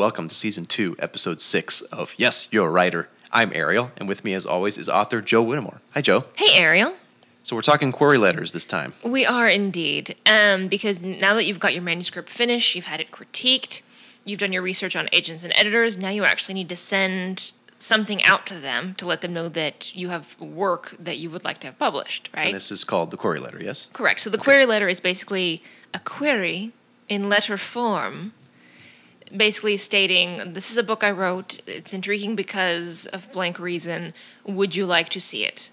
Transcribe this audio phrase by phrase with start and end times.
[0.00, 3.10] Welcome to season two, episode six of Yes, You're a Writer.
[3.32, 5.82] I'm Ariel, and with me, as always, is author Joe Whittemore.
[5.92, 6.24] Hi, Joe.
[6.36, 6.94] Hey, Ariel.
[7.42, 8.94] So we're talking query letters this time.
[9.04, 10.16] We are indeed.
[10.24, 13.82] Um, because now that you've got your manuscript finished, you've had it critiqued,
[14.24, 18.22] you've done your research on agents and editors, now you actually need to send something
[18.24, 21.60] out to them to let them know that you have work that you would like
[21.60, 22.46] to have published, right?
[22.46, 23.90] And this is called the query letter, yes?
[23.92, 24.20] Correct.
[24.20, 26.72] So the query letter is basically a query
[27.06, 28.32] in letter form,
[29.36, 31.60] basically stating, This is a book I wrote.
[31.66, 34.14] It's intriguing because of blank reason.
[34.44, 35.70] Would you like to see it?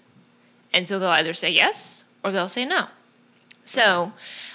[0.72, 2.86] And so they'll either say yes or they'll say no.
[3.64, 4.12] So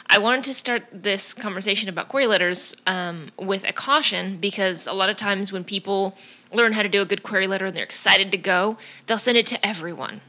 [0.10, 4.94] I wanted to start this conversation about query letters um, with a caution because a
[4.94, 6.16] lot of times when people
[6.52, 9.38] learn how to do a good query letter and they're excited to go, they'll send
[9.38, 10.22] it to everyone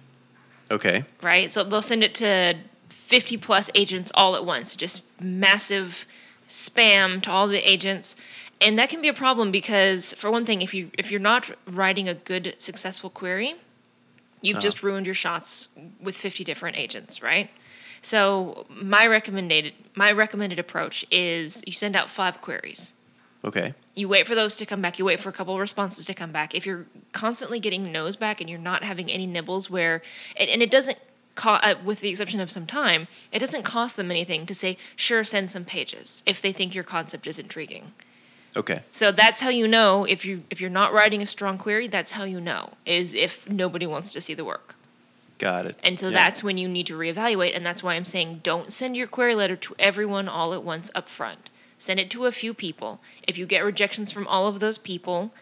[0.70, 1.04] Okay.
[1.22, 1.50] right?
[1.50, 2.56] So they'll send it to
[2.88, 6.06] 50 plus agents all at once, just massive
[6.48, 8.16] spam to all the agents.
[8.60, 11.50] And that can be a problem because for one thing, if you if you're not
[11.66, 13.56] writing a good successful query,
[14.40, 15.68] you've just ruined your shots
[16.00, 17.50] with 50 different agents, right?
[18.00, 22.94] So my recommended my recommended approach is you send out 5 queries.
[23.44, 23.74] Okay.
[23.94, 24.98] you wait for those to come back.
[24.98, 26.54] You wait for a couple of responses to come back.
[26.54, 30.00] If you're constantly getting no's back and you're not having any nibbles where
[30.36, 30.98] and, and it doesn't
[31.34, 34.76] co- uh, with the exception of some time it doesn't cost them anything to say
[34.96, 37.92] sure send some pages if they think your concept is intriguing
[38.56, 38.82] Okay.
[38.90, 42.12] so that's how you know if you if you're not writing a strong query that's
[42.12, 44.76] how you know is if nobody wants to see the work
[45.38, 45.76] Got it.
[45.82, 46.18] and so Yeah.
[46.18, 47.56] that's when you need to reevaluate.
[47.56, 50.90] And that's why I'm saying don't send your query letter to everyone all at once
[50.94, 51.50] up front.
[51.76, 53.00] Send it to a few people.
[53.26, 55.34] If you get rejections from all of those people,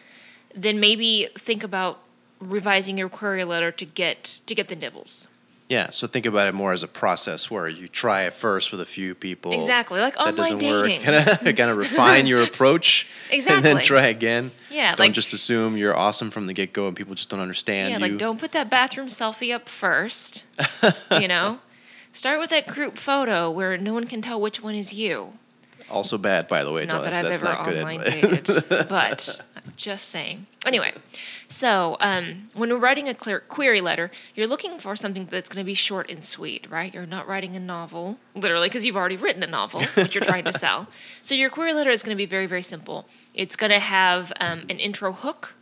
[0.55, 1.99] then maybe think about
[2.39, 5.27] revising your query letter to get to get the nibbles.
[5.73, 8.79] Yeah, so think about it more as a process where you try it first with
[8.79, 9.53] a few people.
[9.53, 11.03] Exactly, like oh, that online doesn't dating.
[11.03, 11.55] work.
[11.57, 13.07] Kind of refine your approach.
[13.31, 13.55] Exactly.
[13.55, 14.51] And then try again.
[14.69, 17.39] Yeah, Don't like- just assume you're awesome from the get go and people just don't
[17.39, 18.11] understand Yeah, you.
[18.11, 20.43] like don't put that bathroom selfie up first.
[21.19, 21.59] you know?
[22.11, 25.33] Start with that group photo where no one can tell which one is you.
[25.89, 26.85] Also bad, by the way.
[26.85, 29.43] Not No, that that's, I've that's ever not good online dated, but
[29.75, 30.47] just saying.
[30.65, 30.91] Anyway,
[31.47, 35.63] so um, when we're writing a clear query letter, you're looking for something that's going
[35.63, 36.93] to be short and sweet, right?
[36.93, 40.45] You're not writing a novel, literally, because you've already written a novel, which you're trying
[40.45, 40.87] to sell.
[41.21, 43.07] So your query letter is going to be very, very simple.
[43.33, 45.55] It's going to have um, an intro hook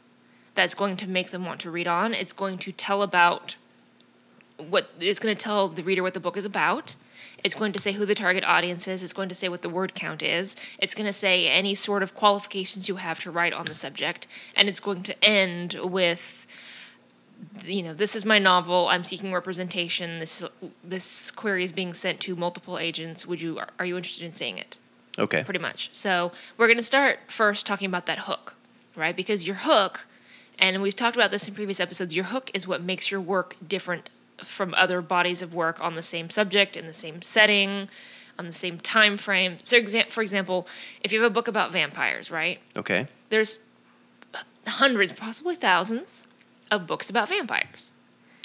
[0.55, 2.15] that's going to make them want to read on.
[2.15, 3.57] It's going to tell about
[4.57, 6.95] what it's going to tell the reader what the book is about.
[7.43, 9.03] It's going to say who the target audience is.
[9.03, 10.55] It's going to say what the word count is.
[10.79, 14.27] It's going to say any sort of qualifications you have to write on the subject.
[14.55, 16.47] And it's going to end with,
[17.65, 18.87] you know, this is my novel.
[18.87, 20.19] I'm seeking representation.
[20.19, 20.43] This
[20.83, 23.25] this query is being sent to multiple agents.
[23.25, 24.77] Would you are you interested in seeing it?
[25.19, 25.43] Okay.
[25.43, 25.89] pretty much.
[25.91, 28.55] So we're going to start first talking about that hook,
[28.95, 29.15] right?
[29.15, 30.07] Because your hook,
[30.57, 33.55] and we've talked about this in previous episodes, your hook is what makes your work
[33.67, 34.09] different
[34.43, 37.89] from other bodies of work on the same subject, in the same setting,
[38.37, 39.57] on the same time frame.
[39.61, 40.67] So, exa- for example,
[41.03, 42.59] if you have a book about vampires, right?
[42.75, 43.07] Okay.
[43.29, 43.61] There's
[44.67, 46.23] hundreds, possibly thousands,
[46.71, 47.93] of books about vampires.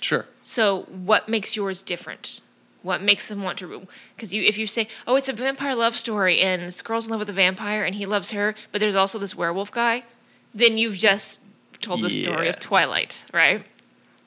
[0.00, 0.26] Sure.
[0.42, 2.40] So, what makes yours different?
[2.82, 3.88] What makes them want to?
[4.14, 7.10] Because you, if you say, "Oh, it's a vampire love story, and this girl's in
[7.10, 10.04] love with a vampire, and he loves her, but there's also this werewolf guy,"
[10.54, 11.42] then you've just
[11.80, 13.64] told the story of Twilight, right?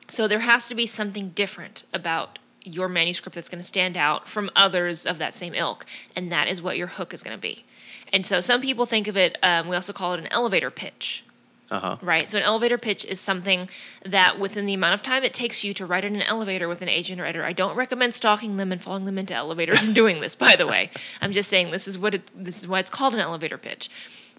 [0.09, 4.27] So there has to be something different about your manuscript that's going to stand out
[4.27, 7.41] from others of that same ilk, and that is what your hook is going to
[7.41, 7.63] be.
[8.11, 9.37] And so some people think of it.
[9.43, 11.23] Um, we also call it an elevator pitch
[11.71, 11.97] Uh huh.
[12.01, 12.27] right?
[12.29, 13.69] So an elevator pitch is something
[14.03, 16.81] that within the amount of time it takes you to write in an elevator with
[16.81, 17.45] an agent or editor.
[17.45, 20.65] I don't recommend stalking them and following them into elevators and doing this, by the
[20.67, 20.89] way.
[21.21, 23.89] I'm just saying this is what it, this is why it's called an elevator pitch.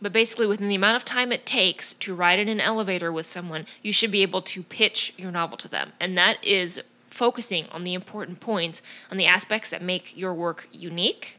[0.02, 3.26] But basically, within the amount of time it takes to ride in an elevator with
[3.26, 5.92] someone, you should be able to pitch your novel to them.
[6.00, 10.68] And that is focusing on the important points, on the aspects that make your work
[10.72, 11.38] unique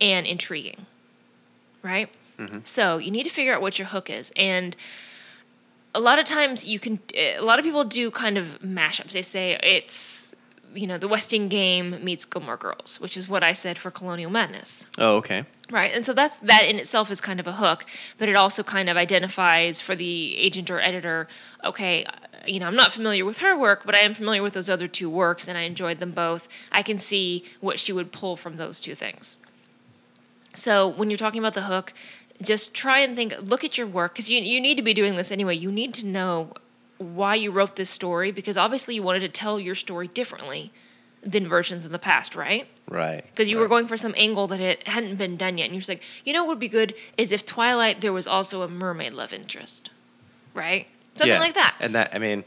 [0.00, 0.86] and intriguing,
[1.82, 2.08] right?
[2.38, 2.58] Mm-hmm.
[2.64, 4.32] So you need to figure out what your hook is.
[4.36, 4.76] And
[5.94, 9.22] a lot of times you can a lot of people do kind of mashups they
[9.22, 10.34] say it's
[10.74, 14.30] you know the westing game meets gilmore girls which is what i said for colonial
[14.30, 15.44] madness Oh, okay.
[15.70, 17.84] Right and so that's that in itself is kind of a hook
[18.16, 21.28] but it also kind of identifies for the agent or editor
[21.64, 22.12] okay uh,
[22.46, 24.88] you know i'm not familiar with her work but i am familiar with those other
[24.88, 26.48] two works and i enjoyed them both.
[26.72, 29.38] I can see what she would pull from those two things.
[30.54, 31.92] So when you're talking about the hook,
[32.42, 35.14] just try and think, look at your work, because you, you need to be doing
[35.14, 35.54] this anyway.
[35.54, 36.52] You need to know
[36.98, 40.72] why you wrote this story, because obviously you wanted to tell your story differently
[41.22, 42.66] than versions in the past, right?
[42.88, 43.24] Right.
[43.24, 43.62] Because you right.
[43.62, 46.02] were going for some angle that it hadn't been done yet, and you're just like,
[46.24, 49.32] you know, what would be good is if Twilight there was also a mermaid love
[49.32, 49.90] interest,
[50.54, 50.86] right?
[51.14, 51.40] Something Yeah.
[51.40, 51.76] like that.
[51.80, 52.44] And that, I mean,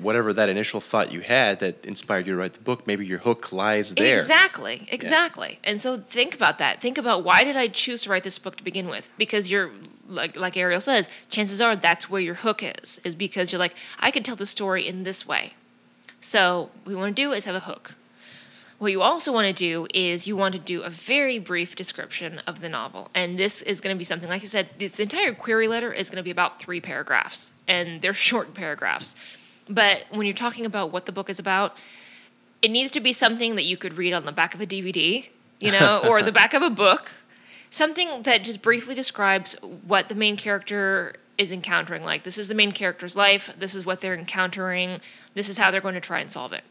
[0.00, 3.18] whatever that initial thought you had that inspired you to write the book, maybe your
[3.18, 4.16] hook lies there.
[4.18, 5.58] Exactly, exactly.
[5.64, 6.80] And so think about that.
[6.80, 9.10] Think about why did I choose to write this book to begin with?
[9.18, 9.70] Because you're
[10.08, 13.00] like like Ariel says, chances are that's where your hook is.
[13.04, 15.54] Is because you're like, I could tell the story in this way.
[16.20, 17.94] So what we want to do is have a hook.
[18.78, 22.40] What you also want to do is you want to do a very brief description
[22.46, 23.10] of the novel.
[23.12, 26.10] And this is going to be something, like I said, this entire query letter is
[26.10, 27.52] going to be about three paragraphs.
[27.66, 29.16] And they're short paragraphs.
[29.68, 31.76] But when you're talking about what the book is about,
[32.62, 35.28] it needs to be something that you could read on the back of a DVD,
[35.60, 37.10] you know, or the back of a book.
[37.70, 42.04] Something that just briefly describes what the main character is encountering.
[42.04, 45.00] Like, this is the main character's life, this is what they're encountering,
[45.34, 46.64] this is how they're going to try and solve it.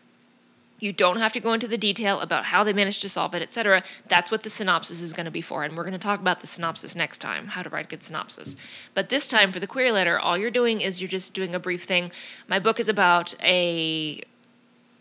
[0.80, 3.42] You don't have to go into the detail about how they managed to solve it,
[3.42, 3.82] etc.
[4.08, 5.64] That's what the synopsis is going to be for.
[5.64, 8.04] And we're going to talk about the synopsis next time, how to write a good
[8.04, 8.56] synopsis.
[8.94, 11.60] But this time for the query letter, all you're doing is you're just doing a
[11.60, 12.12] brief thing.
[12.48, 14.22] My book is about a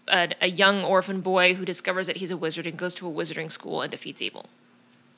[0.09, 3.13] a, a young orphan boy who discovers that he's a wizard and goes to a
[3.13, 4.47] wizarding school and defeats evil.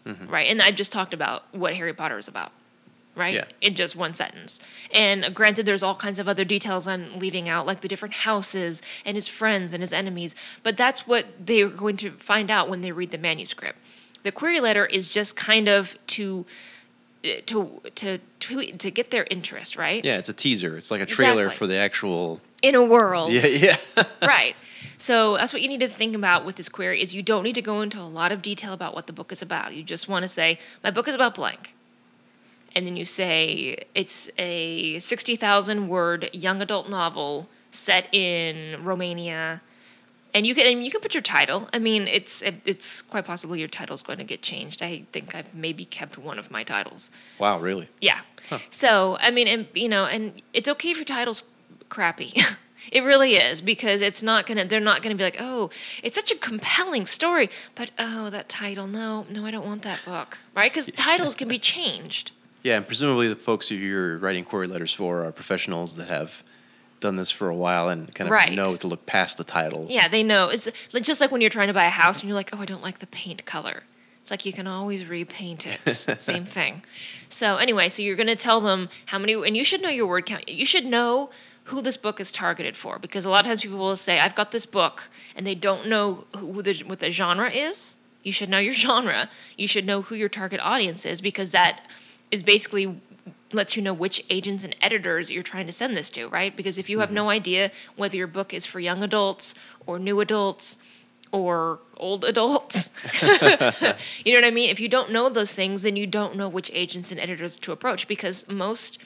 [0.06, 0.27] Mm-hmm.
[0.29, 0.47] Right?
[0.49, 2.53] And I just talked about what Harry Potter is about.
[3.19, 3.35] Right?
[3.35, 3.44] Yeah.
[3.61, 4.61] In just one sentence.
[4.94, 8.81] And granted, there's all kinds of other details I'm leaving out, like the different houses
[9.05, 10.35] and his friends and his enemies.
[10.62, 13.79] But that's what they're going to find out when they read the manuscript.
[14.23, 16.47] The query letter is just kind of to
[17.47, 20.05] to to to, to get their interest, right?
[20.05, 20.76] Yeah, it's a teaser.
[20.76, 21.59] It's like a trailer Exactly.
[21.59, 22.41] for the actual.
[22.62, 23.32] In a world.
[23.32, 23.76] Yeah, yeah.
[24.23, 24.56] right.
[24.99, 27.55] So that's what you need to think about with this query is you don't need
[27.55, 29.75] to go into a lot of detail about what the book is about.
[29.75, 31.75] You just want to say, my book is about blank.
[32.78, 39.62] And then you say it's a 60,000 word young adult novel set in Romania.
[40.32, 41.69] And you can and you can put your title.
[41.72, 44.80] I mean, it's it, it's quite possible your title's going to get changed.
[44.80, 47.10] I think I've maybe kept one of my titles.
[47.40, 47.88] wow, really?
[48.00, 48.20] Yeah.
[48.70, 51.42] So I mean, and you know, and it's okay if your title's
[51.88, 52.32] crappy.
[52.92, 54.66] it really is because it's not gonna.
[54.66, 55.70] They're not gonna be like, oh,
[56.04, 58.86] it's such a compelling story, but oh, that title.
[58.86, 60.38] No, no, I don't want that book.
[60.54, 60.70] Right?
[60.70, 62.30] Because titles can be changed.
[62.62, 66.43] Yeah, and presumably the folks who you're writing query letters for are professionals that have
[67.00, 68.52] done this for a while and kind of Right.
[68.52, 69.87] know to look past the title.
[69.88, 70.49] Yeah, they know.
[70.49, 70.69] It's
[71.02, 72.82] just like when you're trying to buy a house and you're like, oh, I don't
[72.82, 73.84] like the paint color.
[74.20, 75.78] It's like you can always repaint it.
[76.20, 76.82] Same thing.
[77.28, 80.06] So anyway, so you're going to tell them how many, and you should know your
[80.06, 80.49] word count.
[80.49, 81.31] You should know
[81.64, 84.34] who this book is targeted for because a lot of times people will say, I've
[84.34, 87.96] got this book, and they don't know who the, what the genre is.
[88.25, 89.31] You should know your genre.
[89.56, 91.81] You should know who your target audience is because that
[92.30, 93.00] is basically
[93.52, 96.54] lets you know which agents and editors you're trying to send this to, right?
[96.54, 97.16] Because if you have mm-hmm.
[97.16, 99.54] no idea whether your book is for young adults
[99.86, 100.78] or new adults
[101.32, 102.90] or old adults,
[104.25, 104.70] you know what I mean?
[104.70, 107.72] If you don't know those things, then you don't know which agents and editors to
[107.72, 109.02] approach because most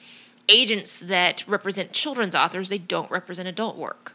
[0.49, 4.13] agents that represent children's authors, they don't represent adult work.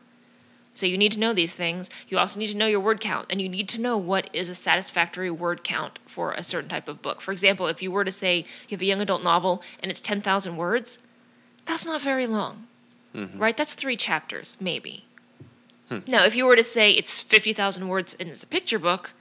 [0.78, 1.90] So you need to know these things.
[2.08, 4.48] You also need to know your word count, and you need to know what is
[4.48, 7.20] a satisfactory word count for a certain type of book.
[7.20, 8.38] For example, if you were to say
[8.68, 10.98] you have a young adult novel and it's 10,000 words,
[11.64, 12.66] that's not very long,
[13.36, 13.56] right?
[13.56, 15.04] That's three chapters, maybe.
[16.06, 19.12] Now, if you were to say it's 50,000 words and it's a picture book,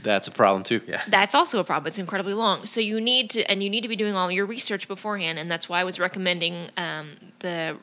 [0.00, 0.80] That's a problem too.
[0.86, 1.02] Yeah.
[1.08, 1.88] that's also a problem.
[1.88, 2.64] It's incredibly long.
[2.66, 5.38] So you need to, and you need to be doing all your research beforehand.
[5.38, 7.76] And that's why I was recommending um, the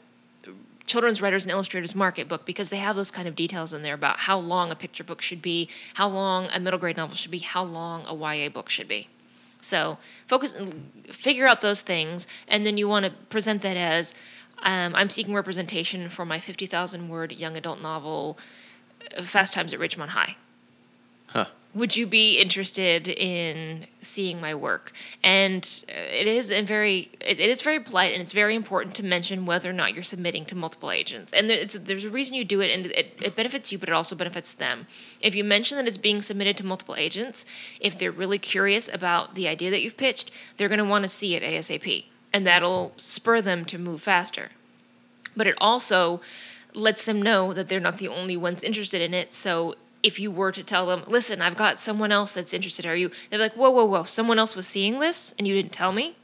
[0.89, 3.93] Children's Writers and Illustrators Market book because they have those kind of details in there
[3.93, 7.29] about how long a picture book should be, how long a middle grade novel should
[7.29, 9.07] be, how long a YA book should be.
[9.61, 10.59] So focus,
[11.11, 14.15] figure out those things, and then you want to present that as
[14.63, 18.39] um, I'm seeking representation for my 50,000 word young adult novel,
[19.15, 20.37] uh, Fast Times at Ridgemont High.
[21.73, 24.91] Would you be interested in seeing my work?
[25.23, 29.05] And uh, it is a very it, is very polite and it's very important to
[29.05, 31.31] mention whether or not you're submitting to multiple agents.
[31.31, 33.93] And there's, there's a reason you do it and it, it benefits you but it
[33.93, 34.87] also benefits them.
[35.21, 37.45] If you mention that it's being submitted to multiple agents
[37.79, 41.09] if they're really curious about the idea that you've pitched they're going to want to
[41.09, 44.49] see it asap and that'll spur them to move faster.
[45.35, 46.21] But it also
[46.73, 49.33] lets them know that they're not the only ones interested in it.
[49.33, 52.95] So if you were to tell them, listen, I've got someone else that's interested, are
[52.95, 53.11] you?
[53.29, 56.15] They're like, whoa, whoa, whoa, someone else was seeing this and you didn't tell me?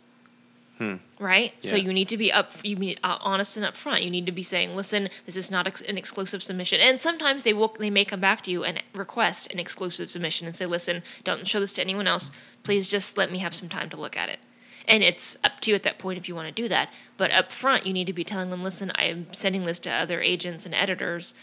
[1.20, 1.53] Right?
[1.63, 4.03] So you need to be up, you need uh, honest and upfront.
[4.03, 6.82] You need to be saying, listen, this is not ex- an exclusive submission.
[6.82, 10.48] And sometimes they will, they may come back to you and request an exclusive submission
[10.48, 12.29] and say, listen, don't show this to anyone else.
[12.63, 14.39] Please just let me have some time to look at it.
[14.88, 16.91] And it's up to you at that point if you want to do that.
[17.17, 19.91] But up front, you need to be telling them, listen, I am sending this to
[19.91, 21.34] other agents and editors.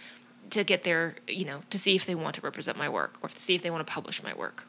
[0.53, 3.29] To get their, you know, to see if they want to represent my work or
[3.29, 4.65] to see if they want to publish my work.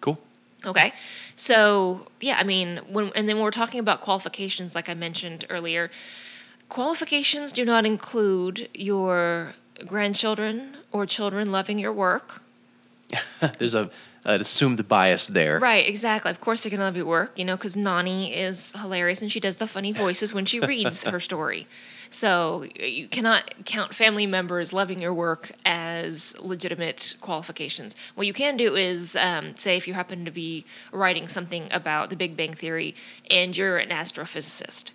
[0.00, 0.18] Cool.
[0.64, 0.92] Okay.
[1.36, 5.44] So, yeah, I mean, when and then when we're talking about qualifications like I mentioned
[5.48, 5.90] earlier,
[6.68, 9.52] qualifications do not include your
[9.86, 12.42] grandchildren or children loving your work.
[13.58, 13.90] There's a
[14.24, 15.58] an assumed bias there.
[15.60, 16.30] Right, exactly.
[16.30, 19.30] Of course they're going to love your work, you know, cuz Nani is hilarious and
[19.30, 21.66] she does the funny voices when she reads her story.
[22.10, 27.96] So, you cannot count family members loving your work as legitimate qualifications.
[28.14, 32.10] What you can do is, um, say, if you happen to be writing something about
[32.10, 32.94] the Big Bang Theory
[33.30, 34.92] and you're an astrophysicist,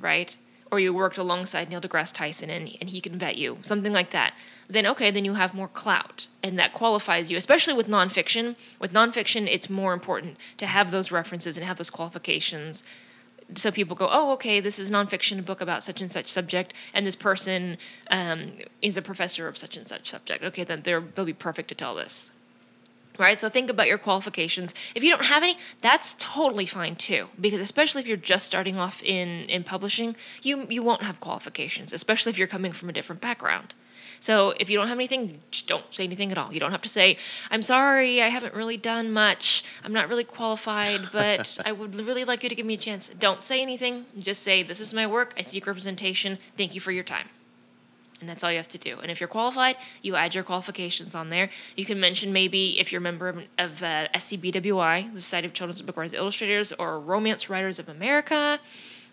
[0.00, 0.36] right?
[0.70, 4.10] Or you worked alongside Neil deGrasse Tyson and, and he can vet you, something like
[4.10, 4.34] that.
[4.68, 6.26] Then, okay, then you have more clout.
[6.42, 8.54] And that qualifies you, especially with nonfiction.
[8.78, 12.84] With nonfiction, it's more important to have those references and have those qualifications
[13.54, 16.74] so people go, oh, okay, this is nonfiction, a book about such and such subject,
[16.92, 17.78] and this person
[18.10, 18.52] um,
[18.82, 20.44] is a professor of such and such subject.
[20.44, 22.30] Okay, then they're, they'll be perfect to tell this.
[23.18, 23.38] Right?
[23.38, 24.74] So think about your qualifications.
[24.94, 27.28] If you don't have any, that's totally fine too.
[27.40, 31.92] Because especially if you're just starting off in, in publishing, you, you won't have qualifications,
[31.92, 33.74] especially if you're coming from a different background.
[34.20, 36.52] So if you don't have anything, just don't say anything at all.
[36.52, 37.16] You don't have to say,
[37.50, 39.64] I'm sorry, I haven't really done much.
[39.84, 43.08] I'm not really qualified, but I would really like you to give me a chance.
[43.08, 44.06] Don't say anything.
[44.18, 45.34] Just say, This is my work.
[45.36, 46.38] I seek representation.
[46.56, 47.28] Thank you for your time.
[48.20, 48.98] And that's all you have to do.
[48.98, 51.50] And if you're qualified, you add your qualifications on there.
[51.76, 55.54] You can mention maybe if you're a member of, of uh, SCBWI, the Society of
[55.54, 58.58] Children's Book Writers Illustrators, or Romance Writers of America,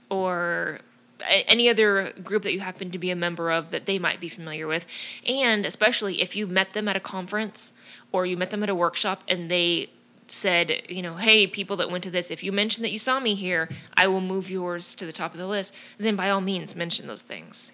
[0.09, 0.79] or
[1.27, 4.29] any other group that you happen to be a member of that they might be
[4.29, 4.86] familiar with.
[5.27, 7.74] And especially if you met them at a conference
[8.12, 9.89] or you met them at a workshop and they
[10.25, 13.19] said, you know, hey, people that went to this, if you mention that you saw
[13.19, 16.41] me here, I will move yours to the top of the list, then by all
[16.41, 17.72] means mention those things.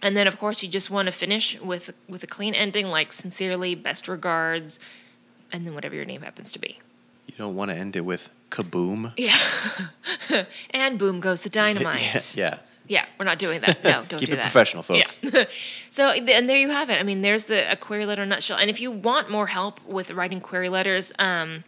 [0.00, 3.12] And then of course you just want to finish with with a clean ending like
[3.12, 4.78] sincerely, best regards,
[5.52, 6.78] and then whatever your name happens to be.
[7.26, 9.12] You don't want to end it with kaboom.
[9.16, 10.44] Yeah.
[10.70, 12.34] and boom goes the dynamite.
[12.36, 12.58] yeah.
[12.86, 13.82] Yeah, we're not doing that.
[13.82, 14.42] No, don't Keep do it that.
[14.42, 15.18] professional, folks.
[15.22, 15.44] Yeah.
[15.90, 17.00] so, and there you have it.
[17.00, 18.58] I mean, there's the a query letter nutshell.
[18.58, 21.64] And if you want more help with writing query letters, um,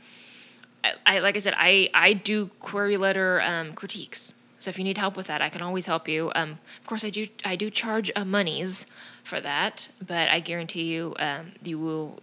[0.84, 4.34] I, I like I said, I I do query letter um, critiques.
[4.58, 6.32] So if you need help with that, I can always help you.
[6.34, 8.86] Um, of course, I do I do charge uh, monies
[9.24, 12.20] for that, but I guarantee you, um, you will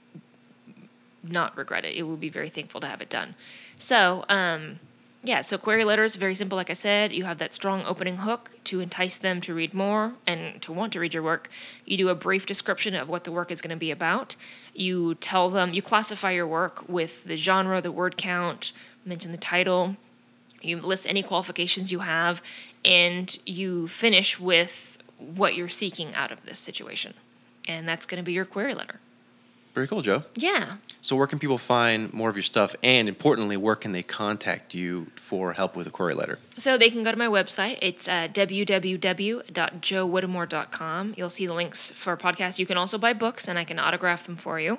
[1.24, 1.96] not regret it.
[1.96, 3.36] It will be very thankful to have it done.
[3.78, 4.80] So, um,
[5.26, 7.14] yeah, so query letters, very simple, like I said.
[7.14, 10.92] You have that strong opening hook to entice them to read more and to want
[10.94, 11.50] to read your work.
[11.86, 14.36] You do a brief description of what the work is going to be about.
[14.74, 18.74] You tell them, you classify your work with the genre, the word count,
[19.06, 19.96] mention the title.
[20.62, 22.42] You list any qualifications you have,
[22.84, 27.14] and you finish with what you're seeking out of this situation.
[27.66, 29.00] And that's going to be your query letter.
[29.74, 30.24] Very cool, Joe.
[30.36, 30.76] Yeah.
[31.02, 32.76] So, where can people find more of your stuff?
[32.84, 36.38] And importantly, where can they contact you for help with a query letter?
[36.58, 37.80] So they can go to my website.
[37.82, 41.14] It's uh, www.joewhittemore.com.
[41.18, 42.60] You'll see the links for podcasts.
[42.60, 44.78] You can also buy books, and I can autograph them for you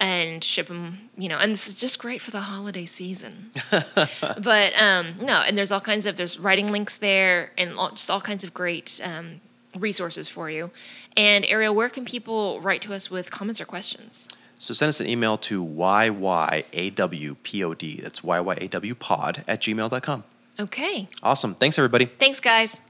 [0.00, 1.10] and ship them.
[1.16, 3.50] You know, and this is just great for the holiday season.
[3.70, 8.10] but um, no, and there's all kinds of there's writing links there, and all, just
[8.10, 9.40] all kinds of great um,
[9.78, 10.70] resources for you.
[11.16, 14.28] And Ariel, where can people write to us with comments or questions?
[14.58, 16.64] So send us an email to yyawpod,
[18.02, 20.24] that's yyawpod at gmail.com.
[20.60, 21.08] Okay.
[21.22, 21.54] Awesome.
[21.54, 22.06] Thanks, everybody.
[22.06, 22.80] Thanks, guys.